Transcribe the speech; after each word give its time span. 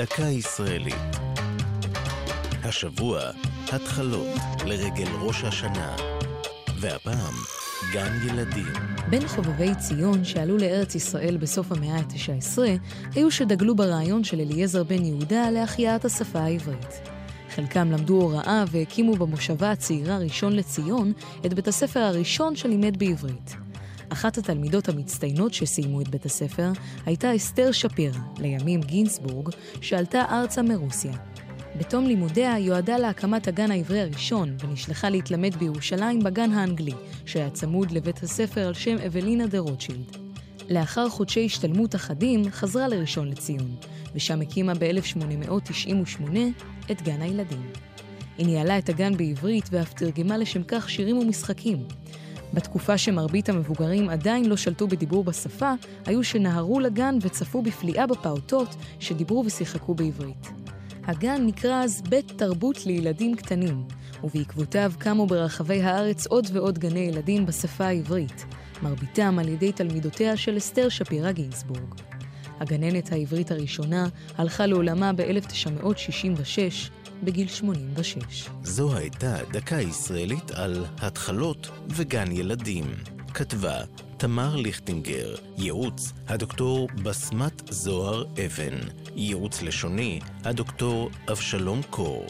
דקה 0.00 0.22
ישראלית. 0.22 1.16
השבוע, 2.64 3.20
התחלות 3.72 4.38
לרגל 4.66 5.08
ראש 5.20 5.44
השנה. 5.44 5.96
והפעם, 6.80 7.34
גן 7.92 8.12
ילדים. 8.28 8.72
בין 9.10 9.28
חובבי 9.28 9.74
ציון 9.74 10.24
שעלו 10.24 10.58
לארץ 10.58 10.94
ישראל 10.94 11.36
בסוף 11.36 11.72
המאה 11.72 11.96
ה-19, 11.96 12.58
היו 13.14 13.30
שדגלו 13.30 13.76
ברעיון 13.76 14.24
של 14.24 14.40
אליעזר 14.40 14.84
בן 14.84 15.04
יהודה 15.04 15.50
להחייאת 15.50 16.04
השפה 16.04 16.40
העברית. 16.40 17.00
חלקם 17.54 17.90
למדו 17.90 18.14
הוראה 18.14 18.64
והקימו 18.70 19.16
במושבה 19.16 19.70
הצעירה 19.70 20.18
ראשון 20.18 20.56
לציון 20.56 21.12
את 21.46 21.54
בית 21.54 21.68
הספר 21.68 22.00
הראשון 22.00 22.56
שלימד 22.56 22.98
בעברית. 22.98 23.56
אחת 24.12 24.38
התלמידות 24.38 24.88
המצטיינות 24.88 25.54
שסיימו 25.54 26.00
את 26.00 26.08
בית 26.08 26.26
הספר 26.26 26.72
הייתה 27.06 27.36
אסתר 27.36 27.72
שפירא, 27.72 28.18
לימים 28.38 28.80
גינסבורג, 28.80 29.48
שעלתה 29.80 30.24
ארצה 30.30 30.62
מרוסיה. 30.62 31.12
בתום 31.76 32.06
לימודיה 32.06 32.58
יועדה 32.58 32.98
להקמת 32.98 33.48
הגן 33.48 33.70
העברי 33.70 34.00
הראשון, 34.00 34.56
ונשלחה 34.60 35.08
להתלמד 35.08 35.56
בירושלים 35.56 36.20
בגן 36.20 36.52
האנגלי, 36.52 36.94
שהיה 37.26 37.50
צמוד 37.50 37.90
לבית 37.90 38.22
הספר 38.22 38.66
על 38.66 38.74
שם 38.74 38.96
אבלינה 39.06 39.46
דה 39.46 39.58
רוטשילד. 39.58 40.16
לאחר 40.70 41.08
חודשי 41.08 41.44
השתלמות 41.44 41.94
אחדים, 41.94 42.50
חזרה 42.50 42.88
לראשון 42.88 43.28
לציון, 43.28 43.76
ושם 44.14 44.40
הקימה 44.40 44.72
ב-1898 44.74 46.22
את 46.90 47.02
גן 47.02 47.22
הילדים. 47.22 47.70
היא 48.38 48.46
ניהלה 48.46 48.78
את 48.78 48.88
הגן 48.88 49.16
בעברית 49.16 49.68
ואף 49.70 49.92
תרגמה 49.92 50.38
לשם 50.38 50.62
כך 50.68 50.90
שירים 50.90 51.18
ומשחקים. 51.18 51.78
בתקופה 52.54 52.98
שמרבית 52.98 53.48
המבוגרים 53.48 54.08
עדיין 54.08 54.46
לא 54.46 54.56
שלטו 54.56 54.88
בדיבור 54.88 55.24
בשפה, 55.24 55.72
היו 56.06 56.24
שנהרו 56.24 56.80
לגן 56.80 57.18
וצפו 57.20 57.62
בפליאה 57.62 58.06
בפעוטות 58.06 58.76
שדיברו 59.00 59.44
ושיחקו 59.46 59.94
בעברית. 59.94 60.50
הגן 61.04 61.46
נקרא 61.46 61.84
אז 61.84 62.02
בית 62.08 62.32
תרבות 62.36 62.86
לילדים 62.86 63.36
קטנים, 63.36 63.82
ובעקבותיו 64.24 64.92
קמו 64.98 65.26
ברחבי 65.26 65.82
הארץ 65.82 66.26
עוד 66.26 66.46
ועוד 66.52 66.78
גני 66.78 67.00
ילדים 67.00 67.46
בשפה 67.46 67.84
העברית, 67.84 68.44
מרביתם 68.82 69.38
על 69.38 69.48
ידי 69.48 69.72
תלמידותיה 69.72 70.36
של 70.36 70.56
אסתר 70.56 70.88
שפירא 70.88 71.32
גינסבורג. 71.32 71.94
הגננת 72.60 73.12
העברית 73.12 73.50
הראשונה 73.50 74.06
הלכה 74.38 74.66
לעולמה 74.66 75.12
ב-1966, 75.12 76.90
בגיל 77.22 77.48
86. 77.48 78.48
זו 78.62 78.96
הייתה 78.96 79.36
דקה 79.52 79.80
ישראלית 79.80 80.50
על 80.50 80.84
התחלות 80.98 81.70
וגן 81.88 82.32
ילדים. 82.32 82.84
כתבה 83.34 83.80
תמר 84.16 84.56
ליכטינגר, 84.56 85.34
ייעוץ 85.58 86.12
הדוקטור 86.28 86.88
בסמת 87.02 87.72
זוהר 87.72 88.24
אבן, 88.46 88.78
ייעוץ 89.16 89.62
לשוני 89.62 90.20
הדוקטור 90.44 91.10
אבשלום 91.30 91.80
קור. 91.90 92.26